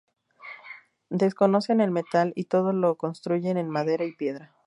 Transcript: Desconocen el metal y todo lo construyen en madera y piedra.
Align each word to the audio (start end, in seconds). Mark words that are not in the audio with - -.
Desconocen 1.11 1.79
el 1.79 1.91
metal 1.91 2.33
y 2.35 2.45
todo 2.45 2.73
lo 2.73 2.95
construyen 2.95 3.57
en 3.57 3.69
madera 3.69 4.03
y 4.03 4.13
piedra. 4.15 4.51